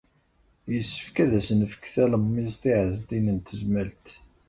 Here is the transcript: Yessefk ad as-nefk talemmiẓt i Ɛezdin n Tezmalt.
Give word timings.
Yessefk 0.73 1.15
ad 1.23 1.31
as-nefk 1.39 1.83
talemmiẓt 1.93 2.63
i 2.69 2.71
Ɛezdin 2.79 3.27
n 3.31 3.37
Tezmalt. 3.39 4.07